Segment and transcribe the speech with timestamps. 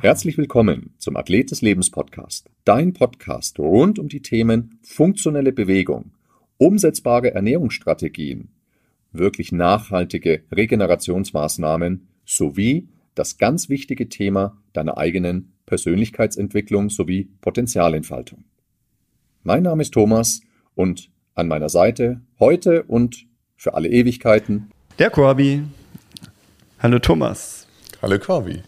[0.00, 6.12] Herzlich willkommen zum Athlet des Lebens Podcast, dein Podcast rund um die Themen funktionelle Bewegung,
[6.58, 8.50] umsetzbare Ernährungsstrategien,
[9.10, 18.44] wirklich nachhaltige Regenerationsmaßnahmen sowie das ganz wichtige Thema deiner eigenen Persönlichkeitsentwicklung sowie Potenzialentfaltung.
[19.46, 20.40] Mein Name ist Thomas
[20.74, 23.26] und an meiner Seite heute und
[23.58, 25.62] für alle Ewigkeiten der Corby.
[26.78, 27.66] Hallo Thomas.
[28.00, 28.62] Hallo Corby.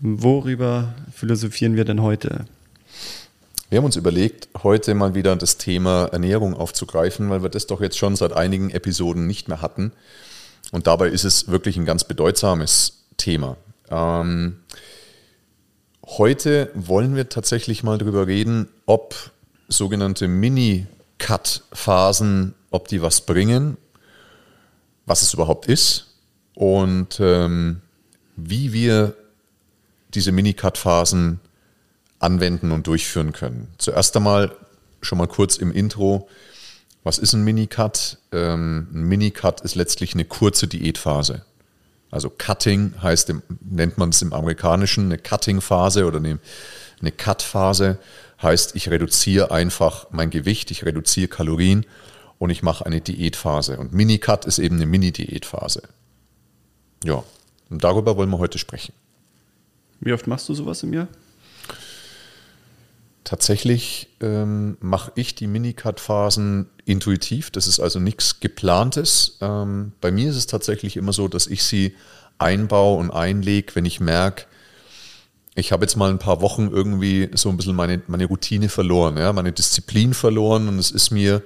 [0.00, 2.46] Worüber philosophieren wir denn heute?
[3.70, 7.80] Wir haben uns überlegt, heute mal wieder das Thema Ernährung aufzugreifen, weil wir das doch
[7.80, 9.92] jetzt schon seit einigen Episoden nicht mehr hatten.
[10.72, 13.56] Und dabei ist es wirklich ein ganz bedeutsames Thema.
[13.88, 14.64] Ähm,
[16.04, 19.32] heute wollen wir tatsächlich mal darüber reden, ob
[19.68, 23.76] sogenannte Mini-Cut-Phasen, ob die was bringen,
[25.06, 26.14] was es überhaupt ist
[26.54, 27.80] und ähm,
[28.36, 29.14] wie wir
[30.14, 31.40] diese Mini-Cut-Phasen
[32.18, 33.68] anwenden und durchführen können.
[33.78, 34.56] Zuerst einmal
[35.02, 36.28] schon mal kurz im Intro.
[37.02, 38.18] Was ist ein Mini-Cut?
[38.32, 41.44] Ähm, ein Mini-Cut ist letztlich eine kurze Diätphase.
[42.10, 46.38] Also Cutting heißt, nennt man es im Amerikanischen, eine Cutting-Phase oder eine,
[47.00, 47.98] eine Cut-Phase
[48.44, 51.86] heißt, ich reduziere einfach mein Gewicht, ich reduziere Kalorien
[52.38, 53.78] und ich mache eine Diätphase.
[53.78, 55.82] Und Mini-Cut ist eben eine Mini-Diätphase.
[57.04, 57.24] Ja,
[57.70, 58.94] und darüber wollen wir heute sprechen.
[60.00, 61.08] Wie oft machst du sowas im Jahr?
[63.24, 67.50] Tatsächlich ähm, mache ich die Minicut-Phasen intuitiv.
[67.50, 69.38] Das ist also nichts Geplantes.
[69.40, 71.96] Ähm, bei mir ist es tatsächlich immer so, dass ich sie
[72.36, 74.44] einbaue und einlege, wenn ich merke,
[75.54, 79.16] ich habe jetzt mal ein paar Wochen irgendwie so ein bisschen meine, meine Routine verloren,
[79.16, 81.42] ja, meine Disziplin verloren und es ist mir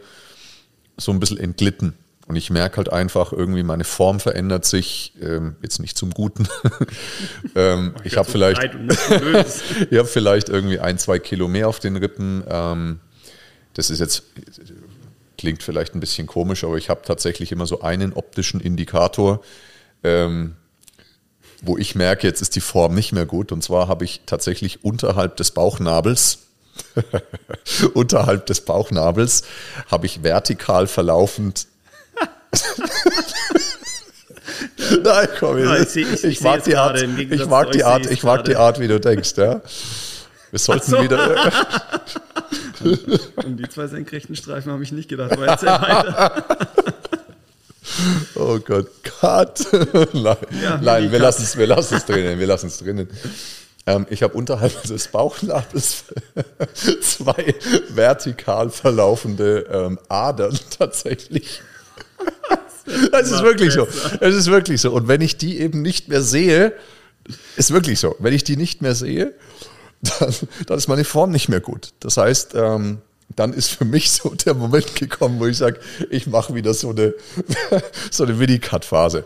[0.97, 1.95] so ein bisschen entglitten.
[2.27, 6.47] Und ich merke halt einfach irgendwie, meine Form verändert sich, ähm, jetzt nicht zum Guten.
[7.55, 8.63] ähm, ich habe vielleicht,
[9.91, 12.45] ich habe vielleicht irgendwie ein, zwei Kilo mehr auf den Rippen.
[12.47, 13.01] Ähm,
[13.73, 14.25] das ist jetzt,
[15.39, 19.41] klingt vielleicht ein bisschen komisch, aber ich habe tatsächlich immer so einen optischen Indikator,
[20.05, 20.57] ähm,
[21.63, 23.53] wo ich merke, jetzt ist die Form nicht mehr gut.
[23.53, 26.39] Und zwar habe ich tatsächlich unterhalb des Bauchnabels,
[27.95, 29.43] unterhalb des Bauchnabels,
[29.91, 31.67] habe ich vertikal verlaufend
[35.03, 38.45] Nein, komm, ja, ich, ich, ich, mag die Art, ich mag die Art, ich mag
[38.45, 39.61] die Art, wie du denkst, ja.
[40.51, 41.03] Wir sollten so.
[41.03, 41.53] wieder.
[43.45, 46.45] um die zwei senkrechten Streifen habe ich nicht gedacht, aber erzähl weiter.
[48.35, 49.67] Oh Gott, Cut.
[50.13, 53.09] Nein, ja, Nein wir lassen es wir lassen's drinnen, wir lassen es drinnen.
[53.87, 56.05] Ähm, ich habe unterhalb des Bauchnabels
[57.01, 57.55] zwei
[57.89, 61.63] vertikal verlaufende ähm, Adern tatsächlich.
[63.11, 63.87] Das ist wirklich so.
[64.21, 64.93] Es ist wirklich so.
[64.93, 66.75] Und wenn ich die eben nicht mehr sehe,
[67.57, 68.15] ist wirklich so.
[68.19, 69.35] Wenn ich die nicht mehr sehe,
[70.03, 70.35] dann,
[70.67, 71.93] dann ist meine Form nicht mehr gut.
[72.01, 72.99] Das heißt, ähm,
[73.37, 75.81] dann ist für mich so der Moment gekommen, wo ich sage,
[76.11, 77.15] ich mache wieder so eine,
[78.11, 79.25] so eine Mini-Cut-Phase.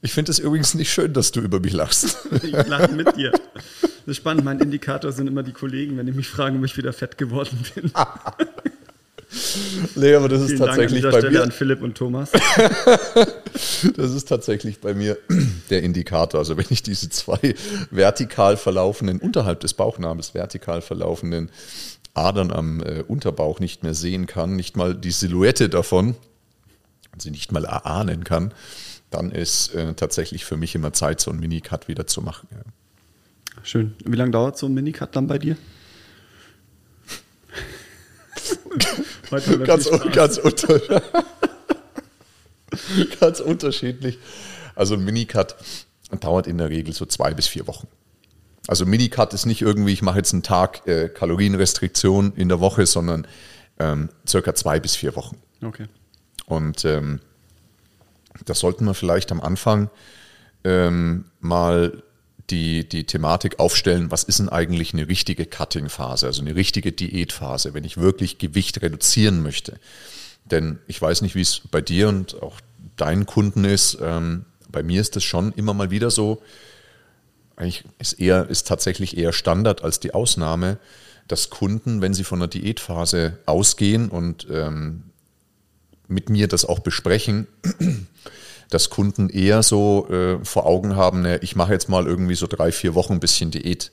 [0.00, 2.18] Ich finde es übrigens nicht schön, dass du über mich lachst.
[2.42, 3.32] Ich lache mit dir.
[3.32, 4.44] Das ist spannend.
[4.44, 7.58] Mein Indikator sind immer die Kollegen, wenn die mich fragen, ob ich wieder fett geworden
[7.74, 7.90] bin.
[9.94, 11.42] Nee, aber das Vielen ist tatsächlich Dank an bei Stelle mir.
[11.42, 12.30] an Philipp und Thomas.
[13.96, 15.18] das ist tatsächlich bei mir
[15.68, 16.40] der Indikator.
[16.40, 17.54] Also wenn ich diese zwei
[17.90, 21.50] vertikal verlaufenden, unterhalb des Bauchnabels vertikal verlaufenden
[22.18, 26.16] Adern am äh, Unterbauch nicht mehr sehen kann, nicht mal die Silhouette davon,
[27.16, 28.52] sie nicht mal erahnen kann,
[29.10, 32.48] dann ist äh, tatsächlich für mich immer Zeit, so einen Minicut wieder zu machen.
[32.50, 32.58] Ja.
[33.62, 33.94] Schön.
[34.04, 35.56] Wie lange dauert so ein Minicut dann bei dir?
[39.64, 40.80] ganz, ganz, unter
[43.20, 44.18] ganz unterschiedlich.
[44.74, 45.56] Also ein Minicut
[46.20, 47.88] dauert in der Regel so zwei bis vier Wochen.
[48.68, 52.84] Also Minicut ist nicht irgendwie, ich mache jetzt einen Tag äh, Kalorienrestriktion in der Woche,
[52.84, 53.26] sondern
[53.78, 55.40] ähm, circa zwei bis vier Wochen.
[55.62, 55.86] Okay.
[56.44, 57.20] Und ähm,
[58.44, 59.88] das sollten wir vielleicht am Anfang
[60.64, 62.02] ähm, mal
[62.50, 67.72] die, die Thematik aufstellen, was ist denn eigentlich eine richtige Cutting-Phase, also eine richtige Diätphase,
[67.72, 69.80] wenn ich wirklich Gewicht reduzieren möchte.
[70.44, 72.60] Denn ich weiß nicht, wie es bei dir und auch
[72.96, 73.96] deinen Kunden ist.
[74.02, 76.42] Ähm, bei mir ist das schon immer mal wieder so,
[77.58, 80.78] eigentlich ist eher, ist tatsächlich eher Standard als die Ausnahme,
[81.26, 85.02] dass Kunden, wenn sie von einer Diätphase ausgehen und ähm,
[86.06, 87.46] mit mir das auch besprechen,
[88.70, 92.46] dass Kunden eher so äh, vor Augen haben, ne, ich mache jetzt mal irgendwie so
[92.46, 93.90] drei, vier Wochen ein bisschen Diät.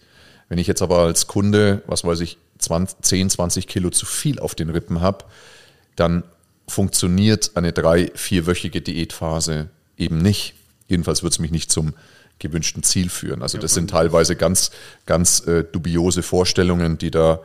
[0.47, 4.39] Wenn ich jetzt aber als Kunde, was weiß ich, 20, 10, 20 Kilo zu viel
[4.39, 5.25] auf den Rippen habe,
[5.95, 6.23] dann
[6.67, 10.53] funktioniert eine drei-, vierwöchige Diätphase eben nicht.
[10.87, 11.93] Jedenfalls wird es mich nicht zum
[12.39, 13.41] gewünschten Ziel führen.
[13.41, 14.71] Also das sind teilweise ganz,
[15.05, 17.41] ganz äh, dubiose Vorstellungen, die da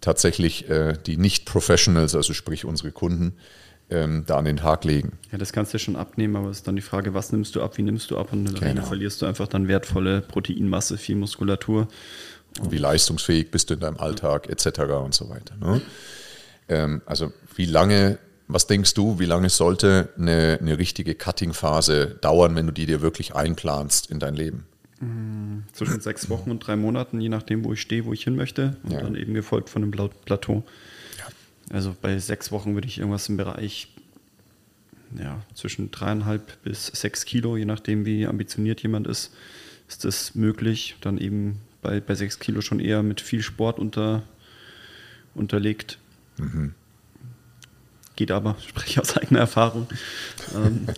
[0.00, 3.34] tatsächlich äh, die Nicht-Professionals, also sprich unsere Kunden,
[3.90, 5.18] ähm, da an den Tag legen.
[5.32, 7.62] Ja, das kannst du schon abnehmen, aber es ist dann die Frage, was nimmst du
[7.62, 8.84] ab, wie nimmst du ab und genau.
[8.84, 11.88] verlierst du einfach dann wertvolle Proteinmasse, viel Muskulatur.
[12.60, 14.80] Und wie leistungsfähig bist du in deinem Alltag etc.
[15.02, 15.56] und so weiter.
[15.56, 15.80] Ne?
[16.68, 22.56] Ähm, also wie lange, was denkst du, wie lange sollte eine, eine richtige Cutting-Phase dauern,
[22.56, 24.64] wenn du die dir wirklich einplanst in dein Leben?
[25.00, 28.36] Mm, zwischen sechs Wochen und drei Monaten, je nachdem, wo ich stehe, wo ich hin
[28.36, 28.76] möchte.
[28.82, 29.02] Und ja.
[29.02, 29.92] dann eben gefolgt von einem
[30.24, 30.64] Plateau.
[31.70, 33.88] Also bei sechs Wochen würde ich irgendwas im Bereich
[35.16, 39.32] ja, zwischen dreieinhalb bis sechs Kilo, je nachdem, wie ambitioniert jemand ist,
[39.88, 40.96] ist das möglich.
[41.00, 44.22] Dann eben bei, bei sechs Kilo schon eher mit viel Sport unter,
[45.34, 45.98] unterlegt.
[46.38, 46.74] Mhm.
[48.18, 49.86] Geht aber, spreche aus eigener Erfahrung.
[50.52, 50.88] ähm,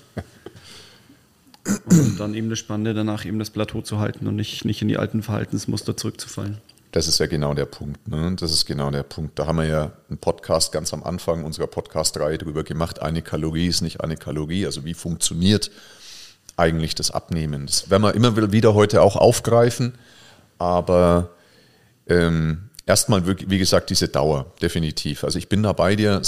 [1.84, 4.88] und dann eben das Spannende, danach eben das Plateau zu halten und nicht, nicht in
[4.88, 6.62] die alten Verhaltensmuster zurückzufallen.
[6.92, 8.08] Das ist ja genau der Punkt.
[8.08, 8.34] Ne?
[8.40, 9.38] Das ist genau der Punkt.
[9.38, 13.02] Da haben wir ja einen Podcast ganz am Anfang unserer Podcast-Reihe drüber gemacht.
[13.02, 14.64] Eine Kalorie ist nicht eine Kalorie.
[14.64, 15.70] Also wie funktioniert
[16.56, 17.66] eigentlich das Abnehmen?
[17.66, 19.92] Das werden wir immer wieder heute auch aufgreifen.
[20.56, 21.28] Aber
[22.08, 25.22] ähm, erstmal, wie gesagt, diese Dauer, definitiv.
[25.24, 26.22] Also ich bin da bei dir.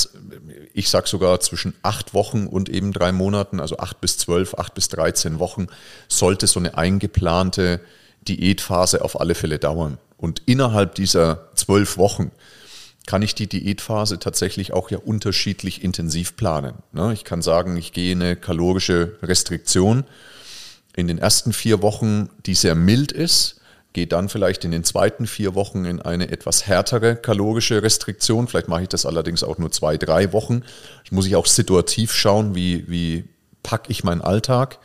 [0.75, 4.75] Ich sage sogar zwischen acht Wochen und eben drei Monaten, also acht bis zwölf, acht
[4.75, 5.67] bis dreizehn Wochen,
[6.09, 7.81] sollte so eine eingeplante
[8.23, 9.99] Diätphase auf alle Fälle dauern.
[10.17, 12.31] Und innerhalb dieser zwölf Wochen
[13.07, 16.75] kann ich die Diätphase tatsächlich auch ja unterschiedlich intensiv planen.
[16.93, 17.13] Ne?
[17.13, 20.05] Ich kann sagen, ich gehe eine kalorische Restriktion
[20.95, 23.61] in den ersten vier Wochen, die sehr mild ist,
[23.93, 28.49] gehe dann vielleicht in den zweiten vier Wochen in eine etwas härtere kalorische Restriktion.
[28.49, 30.63] Vielleicht mache ich das allerdings auch nur zwei, drei Wochen.
[31.05, 33.25] Ich muss ich auch situativ schauen, wie, wie
[33.63, 34.79] packe ich meinen Alltag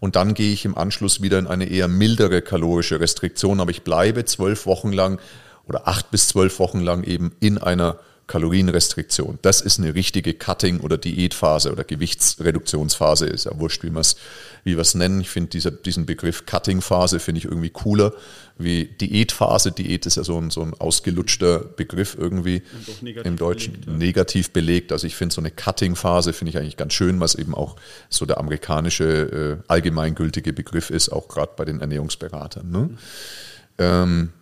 [0.00, 3.82] und dann gehe ich im Anschluss wieder in eine eher mildere kalorische Restriktion, aber ich
[3.82, 5.20] bleibe zwölf Wochen lang
[5.66, 7.98] oder acht bis zwölf Wochen lang eben in einer
[8.32, 9.38] Kalorienrestriktion.
[9.42, 13.26] Das ist eine richtige Cutting- oder Diätphase oder Gewichtsreduktionsphase.
[13.26, 14.16] Ist ja wurscht, wie wir es
[14.64, 15.20] wie nennen.
[15.20, 18.14] Ich finde diesen Begriff Cutting-Phase finde ich irgendwie cooler
[18.56, 19.70] wie Diätphase.
[19.70, 22.62] Diät ist ja so ein, so ein ausgelutschter Begriff irgendwie
[23.22, 23.74] im Deutschen.
[23.74, 23.96] Belegt, ja.
[23.98, 24.92] Negativ belegt.
[24.92, 27.76] Also ich finde so eine Cutting-Phase finde ich eigentlich ganz schön, was eben auch
[28.08, 32.70] so der amerikanische äh, allgemeingültige Begriff ist, auch gerade bei den Ernährungsberatern.
[32.70, 32.78] Ne?
[32.78, 32.98] Mhm.
[33.76, 34.32] Ähm,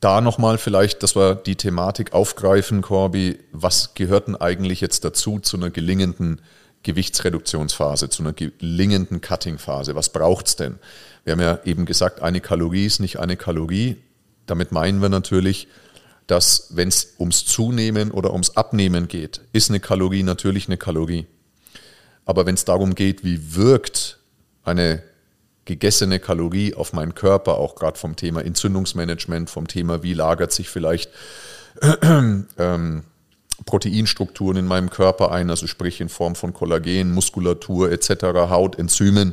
[0.00, 5.38] da nochmal vielleicht, dass wir die Thematik aufgreifen, Corby, was gehört denn eigentlich jetzt dazu
[5.38, 6.40] zu einer gelingenden
[6.82, 9.94] Gewichtsreduktionsphase, zu einer gelingenden Cutting-Phase?
[9.94, 10.78] Was braucht es denn?
[11.24, 13.98] Wir haben ja eben gesagt, eine Kalorie ist nicht eine Kalorie.
[14.46, 15.68] Damit meinen wir natürlich,
[16.26, 21.26] dass wenn es ums Zunehmen oder ums Abnehmen geht, ist eine Kalorie natürlich eine Kalorie.
[22.24, 24.18] Aber wenn es darum geht, wie wirkt
[24.62, 25.02] eine
[25.70, 30.68] gegessene Kalorie auf meinen Körper, auch gerade vom Thema Entzündungsmanagement, vom Thema, wie lagert sich
[30.68, 31.10] vielleicht
[32.02, 33.04] ähm,
[33.66, 39.32] Proteinstrukturen in meinem Körper ein, also sprich in Form von Kollagen, Muskulatur etc., Haut, Enzymen.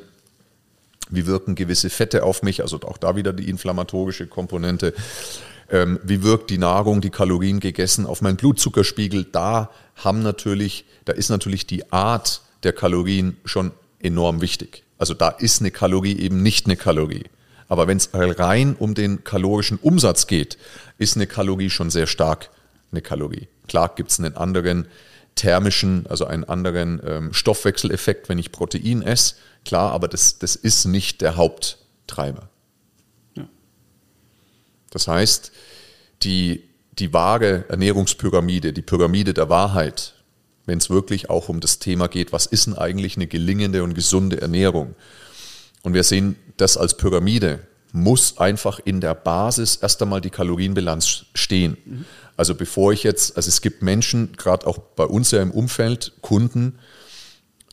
[1.10, 4.94] Wie wirken gewisse Fette auf mich, also auch da wieder die inflammatorische Komponente.
[5.72, 9.24] Ähm, wie wirkt die Nahrung, die Kalorien gegessen auf meinen Blutzuckerspiegel?
[9.32, 14.84] Da haben natürlich, da ist natürlich die Art der Kalorien schon enorm wichtig.
[14.98, 17.26] Also da ist eine Kalorie eben nicht eine Kalorie.
[17.68, 20.58] Aber wenn es rein um den kalorischen Umsatz geht,
[20.98, 22.50] ist eine Kalorie schon sehr stark
[22.92, 23.48] eine Kalorie.
[23.68, 24.88] Klar gibt es einen anderen
[25.36, 29.36] thermischen, also einen anderen ähm, Stoffwechseleffekt, wenn ich Protein esse.
[29.66, 32.50] Klar, aber das, das ist nicht der Haupttreiber.
[33.36, 33.48] Ja.
[34.90, 35.52] Das heißt,
[36.24, 36.64] die,
[36.94, 40.16] die wahre Ernährungspyramide, die Pyramide der Wahrheit,
[40.68, 43.96] wenn es wirklich auch um das Thema geht, was ist denn eigentlich eine gelingende und
[43.96, 44.94] gesunde Ernährung?
[45.82, 47.62] Und wir sehen das als Pyramide,
[47.94, 51.78] muss einfach in der Basis erst einmal die Kalorienbilanz stehen.
[51.86, 52.06] Mhm.
[52.36, 56.12] Also bevor ich jetzt, also es gibt Menschen, gerade auch bei uns ja im Umfeld,
[56.22, 56.78] Kunden,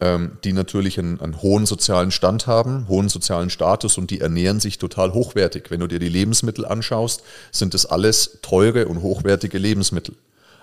[0.00, 4.60] ähm, die natürlich einen, einen, hohen sozialen Stand haben, hohen sozialen Status und die ernähren
[4.60, 5.70] sich total hochwertig.
[5.70, 10.14] Wenn du dir die Lebensmittel anschaust, sind das alles teure und hochwertige Lebensmittel,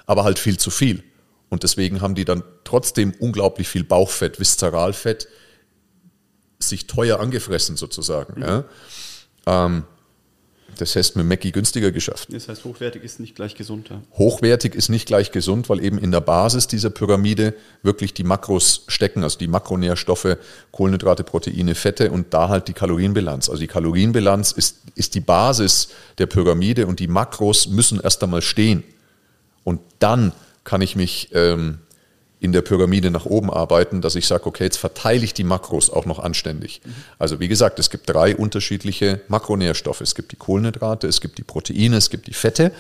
[0.06, 1.04] aber halt viel zu viel.
[1.52, 5.28] Und deswegen haben die dann trotzdem unglaublich viel Bauchfett, Viszeralfett,
[6.58, 8.40] sich teuer angefressen sozusagen.
[8.40, 8.44] Mhm.
[8.44, 8.64] Ja.
[9.46, 9.84] Ähm,
[10.78, 12.30] Das heißt mit Mackie günstiger geschafft.
[12.32, 13.90] Das heißt, hochwertig ist nicht gleich gesund.
[13.90, 14.02] Ja.
[14.18, 17.54] Hochwertig ist nicht gleich gesund, weil eben in der Basis dieser Pyramide
[17.84, 20.38] wirklich die Makros stecken, also die Makronährstoffe,
[20.72, 23.50] Kohlenhydrate, Proteine, Fette und da halt die Kalorienbilanz.
[23.50, 28.42] Also die Kalorienbilanz ist, ist die Basis der Pyramide und die Makros müssen erst einmal
[28.42, 28.84] stehen.
[29.66, 30.32] Und dann
[30.64, 31.80] kann ich mich ähm,
[32.42, 35.92] in der Pyramide nach oben arbeiten, dass ich sage, okay, jetzt verteile ich die Makros
[35.92, 36.82] auch noch anständig.
[37.20, 40.02] Also wie gesagt, es gibt drei unterschiedliche Makronährstoffe.
[40.02, 42.72] Es gibt die Kohlenhydrate, es gibt die Proteine, es gibt die Fette.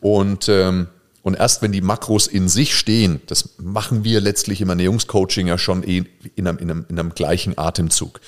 [0.00, 0.88] Und, ähm,
[1.22, 5.58] und erst wenn die Makros in sich stehen, das machen wir letztlich im Ernährungscoaching ja
[5.58, 6.06] schon in
[6.38, 8.20] einem, in einem, in einem gleichen Atemzug,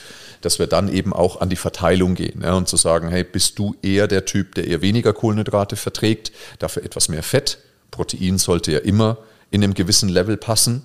[0.43, 3.59] dass wir dann eben auch an die Verteilung gehen ja, und zu sagen, hey, bist
[3.59, 7.59] du eher der Typ, der eher weniger Kohlenhydrate verträgt, dafür etwas mehr Fett?
[7.91, 9.19] Protein sollte ja immer
[9.51, 10.83] in einem gewissen Level passen?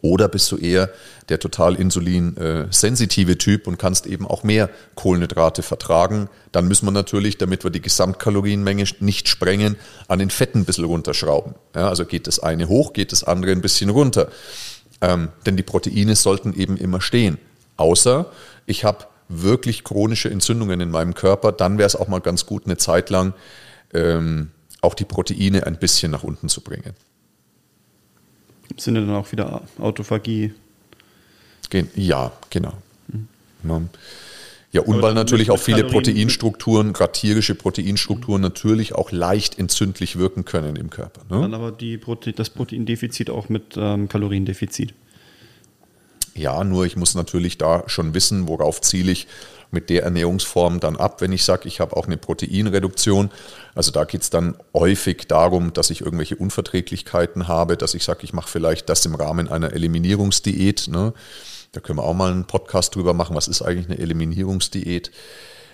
[0.00, 0.90] Oder bist du eher
[1.28, 6.28] der total insulinsensitive Typ und kannst eben auch mehr Kohlenhydrate vertragen?
[6.52, 9.76] Dann müssen wir natürlich, damit wir die Gesamtkalorienmenge nicht sprengen,
[10.08, 11.54] an den Fetten ein bisschen runterschrauben.
[11.74, 14.28] Ja, also geht das eine hoch, geht das andere ein bisschen runter.
[15.00, 17.38] Ähm, denn die Proteine sollten eben immer stehen.
[17.76, 18.26] Außer
[18.66, 22.66] ich habe wirklich chronische Entzündungen in meinem Körper, dann wäre es auch mal ganz gut,
[22.66, 23.34] eine Zeit lang
[23.92, 24.50] ähm,
[24.84, 26.94] auch die Proteine ein bisschen nach unten zu bringen
[28.76, 30.52] sind ja dann auch wieder Autophagie.
[31.96, 32.72] Ja, genau.
[33.08, 33.88] Mhm.
[34.70, 40.44] Ja, und weil natürlich auch viele Proteinstrukturen, gerade tierische Proteinstrukturen, natürlich auch leicht entzündlich wirken
[40.44, 41.22] können im Körper.
[41.30, 41.40] Ne?
[41.40, 44.94] Dann aber die Prote das Proteindefizit auch mit ähm, Kaloriendefizit.
[46.34, 49.26] Ja, nur ich muss natürlich da schon wissen, worauf ziele ich
[49.70, 53.30] mit der Ernährungsform dann ab, wenn ich sage, ich habe auch eine Proteinreduktion.
[53.74, 58.20] Also da geht es dann häufig darum, dass ich irgendwelche Unverträglichkeiten habe, dass ich sage,
[58.22, 60.88] ich mache vielleicht das im Rahmen einer Eliminierungsdiät.
[60.88, 61.12] Ne?
[61.72, 65.10] Da können wir auch mal einen Podcast drüber machen, was ist eigentlich eine Eliminierungsdiät.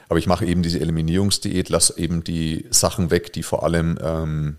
[0.08, 4.56] Aber ich mache eben diese Eliminierungsdiät, lasse eben die Sachen weg, die vor allem ähm,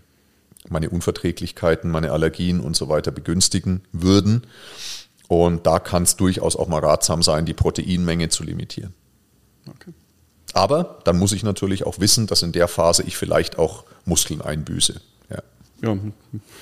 [0.68, 4.46] meine Unverträglichkeiten, meine Allergien und so weiter begünstigen würden.
[5.28, 8.94] Und da kann es durchaus auch mal ratsam sein, die Proteinmenge zu limitieren.
[9.68, 9.92] Okay.
[10.54, 14.42] Aber dann muss ich natürlich auch wissen, dass in der Phase ich vielleicht auch Muskeln
[14.42, 15.00] einbüße.
[15.30, 15.42] Ja,
[15.82, 15.96] ja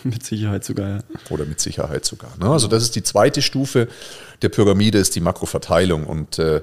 [0.04, 0.88] mit Sicherheit sogar.
[0.88, 1.00] Ja.
[1.30, 2.30] Oder mit Sicherheit sogar.
[2.38, 2.48] Ne?
[2.48, 3.88] Also das ist die zweite Stufe
[4.42, 6.06] der Pyramide, ist die Makroverteilung.
[6.06, 6.62] Und äh,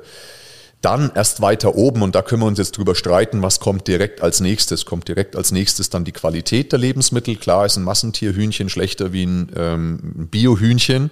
[0.81, 4.21] dann erst weiter oben, und da können wir uns jetzt drüber streiten, was kommt direkt
[4.21, 4.85] als nächstes.
[4.85, 7.35] Kommt direkt als nächstes dann die Qualität der Lebensmittel.
[7.35, 11.09] Klar ist ein Massentierhühnchen schlechter wie ein ähm, Biohühnchen.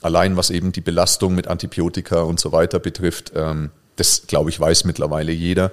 [0.00, 3.32] Allein was eben die Belastung mit Antibiotika und so weiter betrifft.
[3.34, 5.72] Ähm, das, glaube ich, weiß mittlerweile jeder.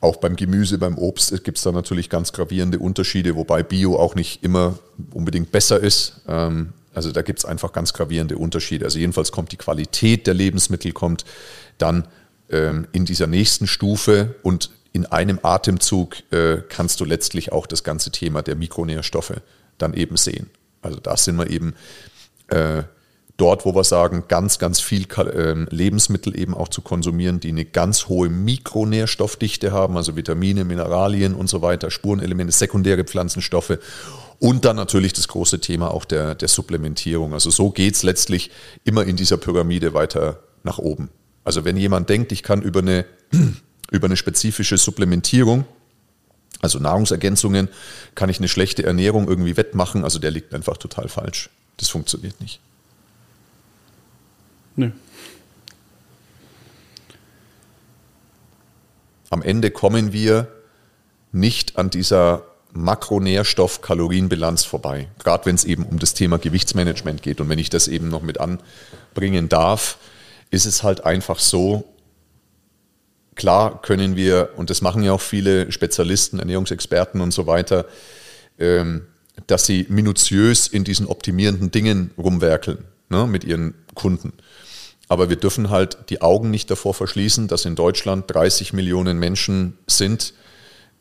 [0.00, 4.14] Auch beim Gemüse, beim Obst gibt es da natürlich ganz gravierende Unterschiede, wobei Bio auch
[4.14, 4.78] nicht immer
[5.12, 6.20] unbedingt besser ist.
[6.28, 8.84] Ähm, also da gibt es einfach ganz gravierende Unterschiede.
[8.84, 11.24] Also jedenfalls kommt die Qualität der Lebensmittel kommt
[11.78, 12.08] dann
[12.50, 17.84] ähm, in dieser nächsten Stufe und in einem Atemzug äh, kannst du letztlich auch das
[17.84, 19.42] ganze Thema der Mikronährstoffe
[19.76, 20.48] dann eben sehen.
[20.80, 21.74] Also da sind wir eben
[22.48, 22.84] äh,
[23.36, 27.64] dort, wo wir sagen, ganz, ganz viel ähm, Lebensmittel eben auch zu konsumieren, die eine
[27.64, 33.78] ganz hohe Mikronährstoffdichte haben, also Vitamine, Mineralien und so weiter, Spurenelemente, sekundäre Pflanzenstoffe
[34.38, 37.32] und dann natürlich das große Thema auch der, der Supplementierung.
[37.32, 38.50] Also so geht es letztlich
[38.84, 41.10] immer in dieser Pyramide weiter nach oben.
[41.44, 43.04] Also wenn jemand denkt, ich kann über eine,
[43.90, 45.64] über eine spezifische Supplementierung
[46.62, 47.68] also Nahrungsergänzungen,
[48.14, 51.50] kann ich eine schlechte Ernährung irgendwie wettmachen, also der liegt einfach total falsch.
[51.76, 52.60] Das funktioniert nicht.
[54.76, 54.90] Nö.
[59.30, 60.48] Am Ende kommen wir
[61.32, 67.40] nicht an dieser Makronährstoff-Kalorienbilanz vorbei, gerade wenn es eben um das Thema Gewichtsmanagement geht.
[67.40, 69.98] Und wenn ich das eben noch mit anbringen darf,
[70.50, 71.84] ist es halt einfach so,
[73.34, 77.86] klar können wir, und das machen ja auch viele Spezialisten, Ernährungsexperten und so weiter,
[78.58, 79.06] ähm,
[79.46, 84.32] dass sie minutiös in diesen optimierenden Dingen rumwerkeln ne, mit ihren Kunden.
[85.08, 89.78] Aber wir dürfen halt die Augen nicht davor verschließen, dass in Deutschland 30 Millionen Menschen
[89.86, 90.34] sind,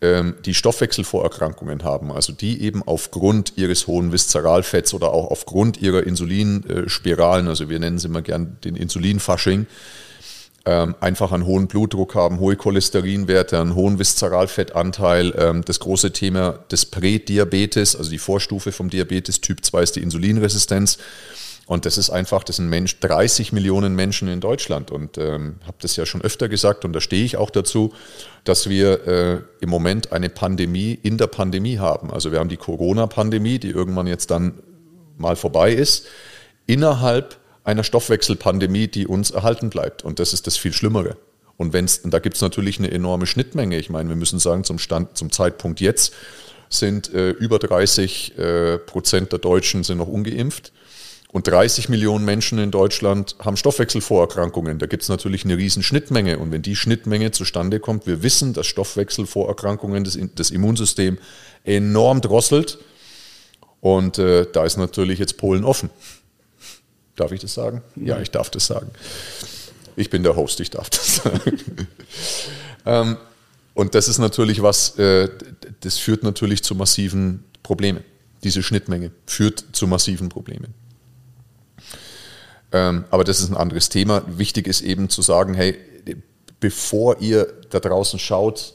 [0.01, 6.03] ähm, die Stoffwechselvorerkrankungen haben, also die eben aufgrund ihres hohen Viszeralfetts oder auch aufgrund ihrer
[6.03, 9.67] Insulinspiralen, also wir nennen sie immer gern den Insulinfasching,
[10.65, 15.33] ähm, einfach einen hohen Blutdruck haben, hohe Cholesterinwerte, einen hohen Viszeralfettanteil.
[15.37, 20.01] Ähm, das große Thema des Prädiabetes, also die Vorstufe vom Diabetes Typ 2 ist die
[20.01, 20.97] Insulinresistenz.
[21.67, 24.91] Und das ist einfach, das sind Mensch, 30 Millionen Menschen in Deutschland.
[24.91, 27.93] Und ähm, habe das ja schon öfter gesagt und da stehe ich auch dazu,
[28.43, 32.11] dass wir äh, im Moment eine Pandemie in der Pandemie haben.
[32.11, 34.59] Also wir haben die Corona-Pandemie, die irgendwann jetzt dann
[35.17, 36.05] mal vorbei ist,
[36.67, 40.03] innerhalb einer Stoffwechselpandemie, die uns erhalten bleibt.
[40.03, 41.17] Und das ist das viel Schlimmere.
[41.57, 43.79] Und, wenn's, und da gibt es natürlich eine enorme Schnittmenge.
[43.79, 46.13] Ich meine, wir müssen sagen, zum, Stand, zum Zeitpunkt jetzt
[46.69, 50.73] sind äh, über 30 äh, Prozent der Deutschen sind noch ungeimpft.
[51.35, 54.79] Und 30 Millionen Menschen in Deutschland haben Stoffwechselvorerkrankungen.
[54.79, 56.39] Da gibt es natürlich eine riesen Schnittmenge.
[56.39, 61.17] Und wenn die Schnittmenge zustande kommt, wir wissen, dass Stoffwechselvorerkrankungen das, das Immunsystem
[61.65, 62.77] enorm drosselt.
[63.81, 65.89] Und äh, da ist natürlich jetzt Polen offen.
[67.17, 67.81] Darf ich das sagen?
[67.97, 68.91] Ja, ich darf das sagen.
[69.97, 71.87] Ich bin der Host, ich darf das sagen.
[72.85, 73.17] ähm,
[73.73, 75.27] und das ist natürlich was, äh,
[75.81, 78.05] das führt natürlich zu massiven Problemen.
[78.45, 80.84] Diese Schnittmenge führt zu massiven Problemen.
[82.75, 84.23] Ähm, aber das ist ein anderes Thema.
[84.27, 85.77] Wichtig ist eben zu sagen, hey,
[86.59, 88.73] bevor ihr da draußen schaut,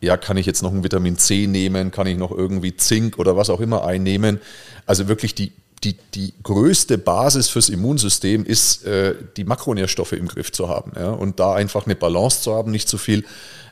[0.00, 3.36] ja, kann ich jetzt noch ein Vitamin C nehmen, kann ich noch irgendwie Zink oder
[3.36, 4.40] was auch immer einnehmen.
[4.86, 5.52] Also wirklich die,
[5.84, 10.90] die, die größte Basis fürs Immunsystem ist, äh, die Makronährstoffe im Griff zu haben.
[10.96, 11.10] Ja?
[11.10, 13.24] Und da einfach eine Balance zu haben, nicht zu viel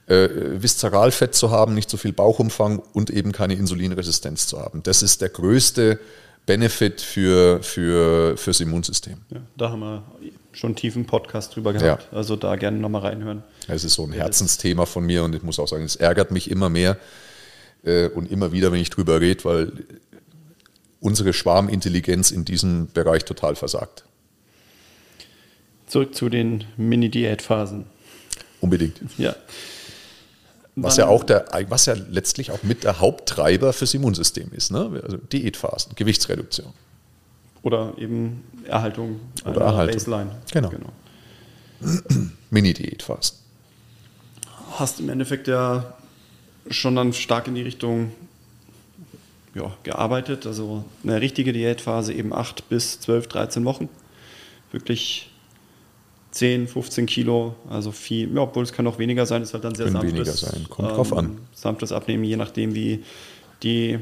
[0.06, 0.28] äh,
[0.62, 4.84] Viszeralfett zu haben, nicht zu viel Bauchumfang und eben keine Insulinresistenz zu haben.
[4.84, 5.98] Das ist der größte
[6.46, 9.16] Benefit für, für, fürs Immunsystem.
[9.30, 10.04] Ja, da haben wir
[10.52, 12.08] schon einen tiefen Podcast drüber gehabt.
[12.10, 12.16] Ja.
[12.16, 13.42] Also da gerne nochmal reinhören.
[13.66, 16.50] Es ist so ein Herzensthema von mir und ich muss auch sagen, es ärgert mich
[16.50, 16.98] immer mehr
[17.82, 19.72] äh, und immer wieder, wenn ich drüber rede, weil
[21.00, 24.04] unsere Schwarmintelligenz in diesem Bereich total versagt.
[25.86, 27.84] Zurück zu den Mini-Diät-Phasen.
[28.60, 29.00] Unbedingt.
[29.18, 29.36] Ja.
[30.76, 35.00] Was ja auch der, was ja letztlich auch mit der Haupttreiber fürs Immunsystem ist, ne?
[35.04, 36.72] Also Diätphasen, Gewichtsreduktion.
[37.62, 39.94] Oder eben Erhaltung Oder Erhaltung.
[39.94, 40.30] Baseline.
[40.52, 40.70] Genau.
[40.70, 40.92] genau.
[42.50, 43.38] Mini-Diätphasen.
[44.72, 45.94] Hast im Endeffekt ja
[46.68, 48.12] schon dann stark in die Richtung
[49.54, 50.46] ja, gearbeitet.
[50.46, 53.88] Also eine richtige Diätphase eben 8 bis 12, 13 Wochen.
[54.72, 55.30] Wirklich
[56.34, 59.76] 10, 15 Kilo, also viel, ja, obwohl es kann auch weniger sein, ist halt dann
[59.76, 61.38] sehr Können sanftes, weniger sein, kommt ähm, drauf an.
[61.52, 63.04] Sanftes Abnehmen, je nachdem wie
[63.62, 64.00] die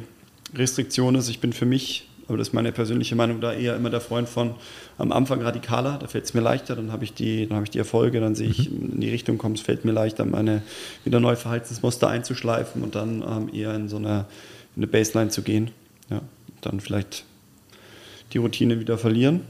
[0.55, 1.29] Restriktion ist.
[1.29, 4.31] Ich bin für mich, aber das ist meine persönliche Meinung, da eher immer der Freund
[4.31, 4.55] von
[4.97, 7.71] am Anfang radikaler, da fällt es mir leichter, dann habe ich die, dann habe ich
[7.71, 8.93] die Erfolge, dann sehe ich mhm.
[8.95, 10.63] in die Richtung kommen, es fällt mir leichter, meine
[11.05, 14.25] wieder neue Verhaltensmuster einzuschleifen und dann ähm, eher in so eine,
[14.75, 15.71] in eine Baseline zu gehen.
[16.09, 16.23] Ja,
[16.63, 17.25] dann vielleicht
[18.33, 19.43] die Routine wieder verlieren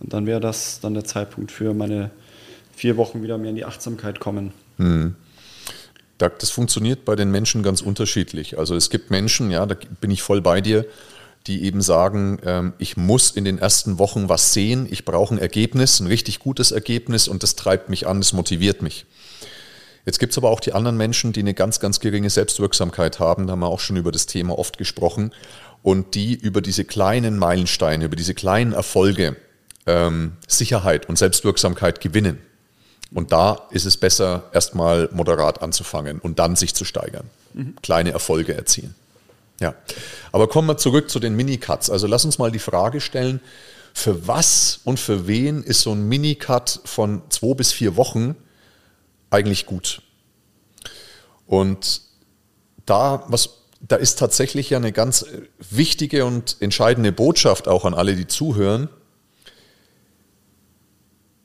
[0.00, 2.10] und dann wäre das dann der Zeitpunkt für meine
[2.74, 4.52] vier Wochen wieder mehr in die Achtsamkeit kommen.
[4.78, 5.14] Hm.
[6.18, 8.58] Das funktioniert bei den Menschen ganz unterschiedlich.
[8.58, 10.84] Also es gibt Menschen, ja, da bin ich voll bei dir,
[11.46, 15.38] die eben sagen, ähm, ich muss in den ersten Wochen was sehen, ich brauche ein
[15.38, 19.06] Ergebnis, ein richtig gutes Ergebnis und das treibt mich an, das motiviert mich.
[20.04, 23.46] Jetzt gibt es aber auch die anderen Menschen, die eine ganz, ganz geringe Selbstwirksamkeit haben,
[23.46, 25.32] da haben wir auch schon über das Thema oft gesprochen,
[25.82, 29.36] und die über diese kleinen Meilensteine, über diese kleinen Erfolge
[29.86, 32.38] ähm, Sicherheit und Selbstwirksamkeit gewinnen.
[33.12, 37.28] Und da ist es besser, erstmal moderat anzufangen und dann sich zu steigern.
[37.54, 37.74] Mhm.
[37.82, 38.94] Kleine Erfolge erzielen.
[39.60, 39.74] Ja.
[40.32, 41.90] Aber kommen wir zurück zu den Minicuts.
[41.90, 43.40] Also lass uns mal die Frage stellen,
[43.92, 48.36] für was und für wen ist so ein Minicut von zwei bis vier Wochen
[49.30, 50.02] eigentlich gut?
[51.46, 52.02] Und
[52.86, 55.26] da, was, da ist tatsächlich ja eine ganz
[55.58, 58.88] wichtige und entscheidende Botschaft auch an alle, die zuhören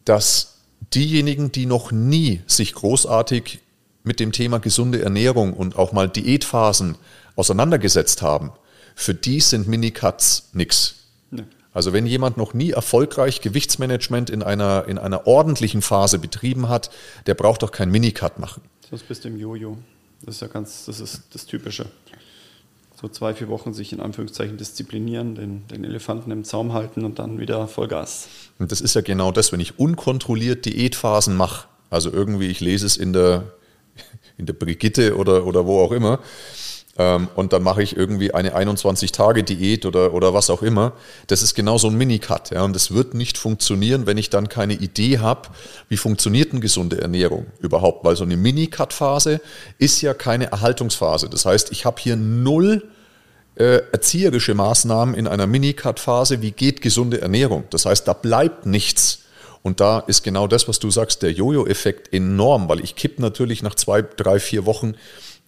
[0.06, 0.60] dass
[0.94, 3.60] diejenigen, die noch nie sich großartig
[4.04, 6.96] mit dem Thema gesunde Ernährung und auch mal Diätphasen
[7.36, 8.52] auseinandergesetzt haben,
[8.96, 10.96] für die sind Minicuts nichts.
[11.74, 16.90] Also wenn jemand noch nie erfolgreich Gewichtsmanagement in einer, in einer ordentlichen Phase betrieben hat,
[17.26, 18.62] der braucht doch kein Minicut machen.
[18.92, 19.78] Das bist im Jojo.
[20.22, 21.88] Das ist ja ganz, das ist das Typische
[23.00, 27.20] so zwei, vier Wochen sich in Anführungszeichen disziplinieren, den, den Elefanten im Zaum halten und
[27.20, 28.28] dann wieder Vollgas.
[28.58, 32.86] Und das ist ja genau das, wenn ich unkontrolliert Diätphasen mache, also irgendwie, ich lese
[32.86, 33.54] es in der,
[34.38, 36.20] in der Brigitte oder, oder wo auch immer,
[36.98, 40.94] ähm, und dann mache ich irgendwie eine 21-Tage-Diät oder, oder was auch immer.
[41.28, 42.52] Das ist genau so ein Minicut.
[42.52, 45.50] Ja, und das wird nicht funktionieren, wenn ich dann keine Idee habe,
[45.90, 48.06] wie funktioniert eine gesunde Ernährung überhaupt.
[48.06, 49.42] Weil so eine Minicut-Phase
[49.78, 51.30] ist ja keine Erhaltungsphase.
[51.30, 52.84] Das heißt, ich habe hier null
[53.56, 56.42] äh, erzieherische Maßnahmen in einer Minicut-Phase.
[56.42, 57.66] Wie geht gesunde Ernährung?
[57.72, 59.24] Das heißt, da bleibt nichts.
[59.64, 63.64] Und da ist genau das, was du sagst, der Jojo-Effekt enorm, weil ich kipp natürlich
[63.64, 64.94] nach zwei, drei, vier Wochen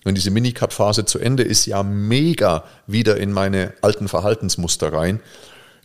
[0.08, 5.20] wenn diese Minicut-Phase zu Ende ist, ja mega wieder in meine alten Verhaltensmuster rein.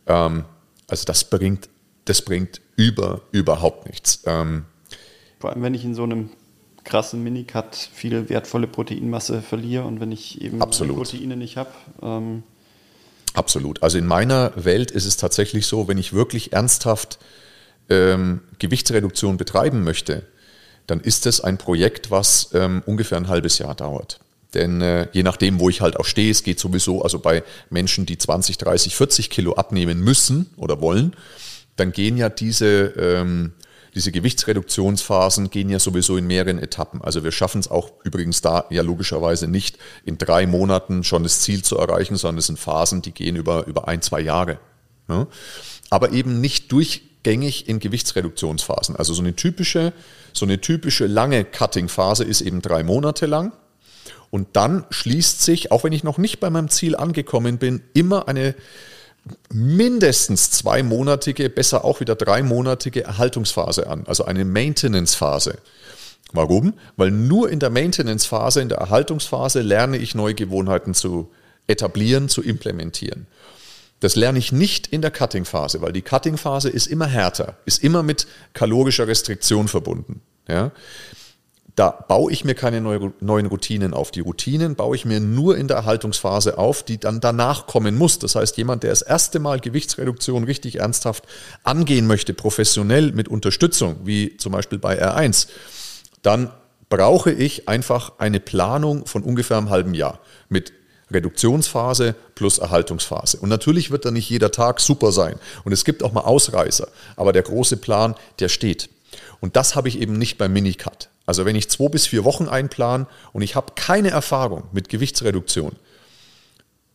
[0.07, 0.45] Ähm,
[0.89, 1.69] also das bringt,
[2.05, 4.23] das bringt über, überhaupt nichts.
[4.27, 4.65] Ähm,
[5.41, 6.31] Vor allem, wenn ich in so einem
[6.85, 10.61] krassen Minicut viel wertvolle Proteinmasse verliere und wenn ich eben.
[11.11, 11.71] Proteine nicht habe.
[12.01, 12.45] Ähm
[13.35, 13.83] absolut.
[13.83, 17.19] Also in meiner Welt ist es tatsächlich so, wenn ich wirklich ernsthaft
[17.89, 20.27] ähm, Gewichtsreduktion betreiben möchte,
[20.87, 24.21] dann ist es ein Projekt, was ähm, ungefähr ein halbes Jahr dauert.
[24.55, 28.05] Denn äh, je nachdem, wo ich halt auch stehe, es geht sowieso, also bei Menschen,
[28.05, 31.17] die 20, 30, 40 Kilo abnehmen müssen oder wollen,
[31.77, 33.53] dann gehen ja diese, ähm,
[33.95, 37.01] diese Gewichtsreduktionsphasen gehen ja sowieso in mehreren Etappen.
[37.03, 41.41] Also wir schaffen es auch übrigens da ja logischerweise nicht in drei Monaten schon das
[41.41, 44.59] Ziel zu erreichen, sondern es sind Phasen, die gehen über, über ein, zwei Jahre.
[45.09, 45.27] Ja?
[45.89, 48.97] Aber eben nicht durchgängig in Gewichtsreduktionsphasen.
[48.97, 49.93] Also so eine typische,
[50.33, 53.53] so eine typische lange Cutting-Phase ist eben drei Monate lang.
[54.31, 58.29] Und dann schließt sich, auch wenn ich noch nicht bei meinem Ziel angekommen bin, immer
[58.29, 58.55] eine
[59.53, 65.59] mindestens zweimonatige, besser auch wieder dreimonatige Erhaltungsphase an, also eine Maintenance-Phase.
[66.33, 66.73] Warum?
[66.97, 71.31] Weil nur in der Maintenance-Phase, in der Erhaltungsphase lerne ich neue Gewohnheiten zu
[71.67, 73.27] etablieren, zu implementieren.
[74.03, 78.03] Das lerne ich nicht in der Cutting-Phase, weil die Cutting-Phase ist immer härter, ist immer
[78.03, 80.23] mit kalorischer Restriktion verbunden.
[80.49, 80.73] Ja?
[81.77, 84.11] Da baue ich mir keine neuen Routinen auf.
[84.11, 88.19] Die Routinen baue ich mir nur in der Erhaltungsphase auf, die dann danach kommen muss.
[88.19, 91.25] Das heißt, jemand, der das erste Mal Gewichtsreduktion richtig ernsthaft
[91.63, 95.47] angehen möchte, professionell mit Unterstützung, wie zum Beispiel bei R1,
[96.23, 96.51] dann
[96.89, 100.73] brauche ich einfach eine Planung von ungefähr einem halben Jahr mit
[101.13, 103.39] Reduktionsphase plus Erhaltungsphase.
[103.39, 105.37] Und natürlich wird da nicht jeder Tag super sein.
[105.65, 106.89] Und es gibt auch mal Ausreißer.
[107.17, 108.89] Aber der große Plan, der steht.
[109.41, 111.09] Und das habe ich eben nicht beim Minicut.
[111.27, 115.77] Also wenn ich zwei bis vier Wochen einplan und ich habe keine Erfahrung mit Gewichtsreduktion,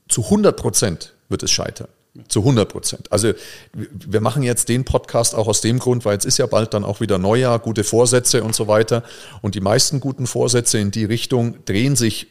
[0.09, 1.87] zu 100 Prozent wird es scheitern.
[2.29, 3.11] Zu 100 Prozent.
[3.11, 3.33] Also
[3.73, 6.83] wir machen jetzt den Podcast auch aus dem Grund, weil jetzt ist ja bald dann
[6.83, 9.03] auch wieder Neujahr, gute Vorsätze und so weiter.
[9.41, 12.27] Und die meisten guten Vorsätze in die Richtung drehen sich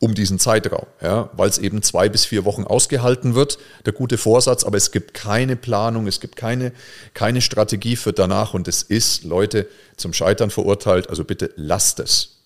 [0.00, 4.16] um diesen Zeitraum, ja, weil es eben zwei bis vier Wochen ausgehalten wird, der gute
[4.16, 6.72] Vorsatz, aber es gibt keine Planung, es gibt keine,
[7.12, 12.38] keine Strategie für danach und es ist, Leute, zum Scheitern verurteilt, also bitte lasst es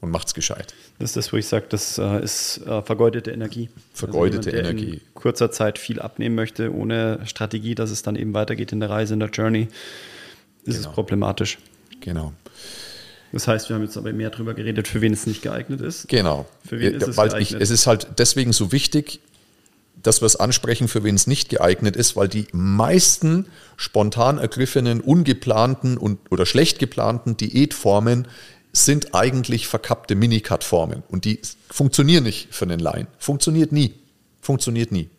[0.00, 0.72] und macht's gescheit.
[0.98, 3.68] Das ist das, wo ich sage, das äh, ist äh, vergeudete Energie.
[3.92, 5.02] Vergeudete also jemand, Energie.
[5.06, 8.88] in kurzer Zeit viel abnehmen möchte, ohne Strategie, dass es dann eben weitergeht in der
[8.88, 9.68] Reise, in der Journey,
[10.64, 10.88] ist genau.
[10.88, 11.58] es problematisch.
[12.00, 12.32] Genau.
[13.32, 16.08] Das heißt, wir haben jetzt aber mehr darüber geredet, für wen es nicht geeignet ist.
[16.08, 16.46] Genau.
[16.66, 17.40] Für wen ist es geeignet?
[17.40, 19.20] Ich, es ist halt deswegen so wichtig,
[20.02, 25.00] dass wir es ansprechen, für wen es nicht geeignet ist, weil die meisten spontan ergriffenen,
[25.00, 28.26] ungeplanten und, oder schlecht geplanten Diätformen
[28.72, 31.40] sind eigentlich verkappte Minicut-Formen und die
[31.70, 33.08] funktionieren nicht für einen Laien.
[33.18, 33.94] Funktioniert nie.
[34.40, 35.10] Funktioniert nie.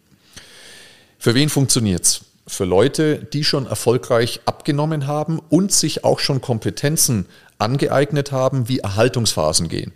[1.20, 2.22] Für wen funktioniert es?
[2.48, 7.28] Für Leute, die schon erfolgreich abgenommen haben und sich auch schon Kompetenzen
[7.62, 9.94] angeeignet haben, wie Erhaltungsphasen gehen.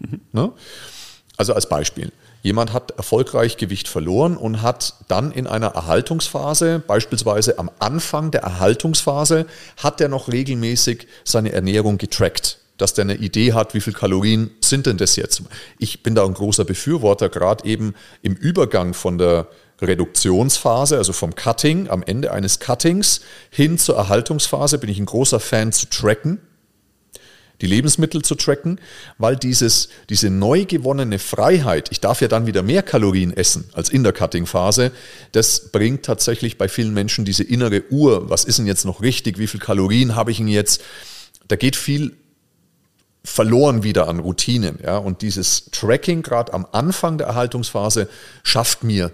[0.00, 0.20] Mhm.
[0.32, 0.52] Ne?
[1.36, 2.12] Also als Beispiel.
[2.42, 8.42] Jemand hat erfolgreich Gewicht verloren und hat dann in einer Erhaltungsphase, beispielsweise am Anfang der
[8.42, 13.92] Erhaltungsphase, hat er noch regelmäßig seine Ernährung getrackt, dass der eine Idee hat, wie viel
[13.92, 15.42] Kalorien sind denn das jetzt.
[15.78, 19.48] Ich bin da ein großer Befürworter, gerade eben im Übergang von der
[19.82, 25.40] Reduktionsphase, also vom Cutting, am Ende eines Cuttings hin zur Erhaltungsphase, bin ich ein großer
[25.40, 26.40] Fan zu tracken
[27.60, 28.80] die Lebensmittel zu tracken,
[29.18, 33.88] weil dieses, diese neu gewonnene Freiheit, ich darf ja dann wieder mehr Kalorien essen als
[33.88, 34.92] in der Cutting-Phase,
[35.32, 39.38] das bringt tatsächlich bei vielen Menschen diese innere Uhr, was ist denn jetzt noch richtig,
[39.38, 40.82] wie viel Kalorien habe ich denn jetzt,
[41.48, 42.16] da geht viel
[43.24, 44.78] verloren wieder an Routinen.
[44.82, 44.96] Ja?
[44.96, 48.08] Und dieses Tracking gerade am Anfang der Erhaltungsphase
[48.42, 49.12] schafft mir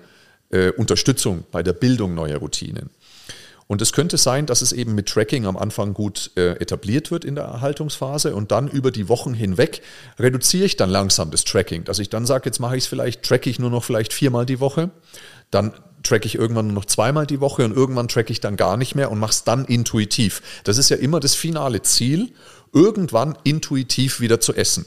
[0.50, 2.90] äh, Unterstützung bei der Bildung neuer Routinen.
[3.68, 7.24] Und es könnte sein, dass es eben mit Tracking am Anfang gut äh, etabliert wird
[7.24, 9.82] in der Erhaltungsphase und dann über die Wochen hinweg
[10.18, 13.24] reduziere ich dann langsam das Tracking, dass ich dann sage, jetzt mache ich es vielleicht,
[13.24, 14.90] tracke ich nur noch vielleicht viermal die Woche,
[15.50, 15.72] dann
[16.04, 18.94] tracke ich irgendwann nur noch zweimal die Woche und irgendwann tracke ich dann gar nicht
[18.94, 20.42] mehr und mache es dann intuitiv.
[20.62, 22.32] Das ist ja immer das finale Ziel,
[22.72, 24.86] irgendwann intuitiv wieder zu essen.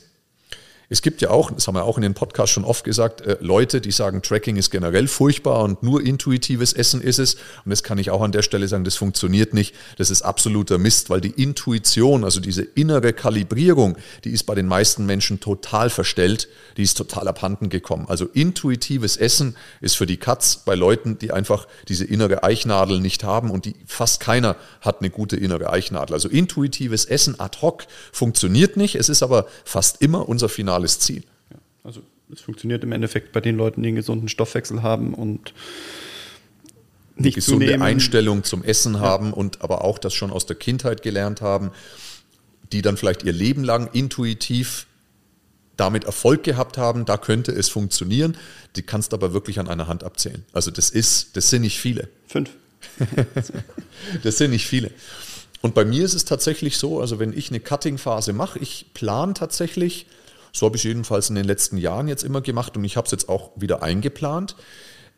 [0.91, 3.37] Es gibt ja auch, das haben wir auch in den Podcast schon oft gesagt, äh,
[3.41, 7.35] Leute, die sagen, Tracking ist generell furchtbar und nur intuitives Essen ist es.
[7.63, 9.75] Und das kann ich auch an der Stelle sagen, das funktioniert nicht.
[9.97, 14.65] Das ist absoluter Mist, weil die Intuition, also diese innere Kalibrierung, die ist bei den
[14.65, 18.07] meisten Menschen total verstellt, die ist total abhanden gekommen.
[18.09, 23.23] Also intuitives Essen ist für die Katz bei Leuten, die einfach diese innere Eichnadel nicht
[23.23, 26.15] haben und die fast keiner hat eine gute innere Eichnadel.
[26.15, 28.95] Also intuitives Essen ad hoc funktioniert nicht.
[28.95, 31.23] Es ist aber fast immer unser Final finales Ziel.
[31.51, 35.53] Ja, also es funktioniert im Endeffekt bei den Leuten, die einen gesunden Stoffwechsel haben und
[37.15, 37.81] nicht gesunde zunehmen.
[37.83, 38.99] Einstellung zum Essen ja.
[39.01, 41.71] haben und aber auch das schon aus der Kindheit gelernt haben,
[42.71, 44.85] die dann vielleicht ihr Leben lang intuitiv
[45.75, 48.37] damit Erfolg gehabt haben, da könnte es funktionieren.
[48.75, 50.43] Die kannst du aber wirklich an einer Hand abzählen.
[50.51, 52.09] Also das ist, das sind nicht viele.
[52.27, 52.49] Fünf.
[54.23, 54.91] das sind nicht viele.
[55.61, 59.33] Und bei mir ist es tatsächlich so, also wenn ich eine Cutting-Phase mache, ich plane
[59.33, 60.05] tatsächlich,
[60.59, 63.11] so habe ich jedenfalls in den letzten Jahren jetzt immer gemacht und ich habe es
[63.11, 64.57] jetzt auch wieder eingeplant,